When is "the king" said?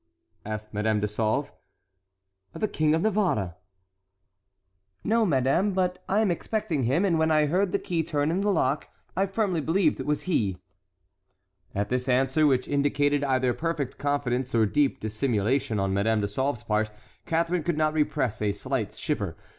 2.53-2.95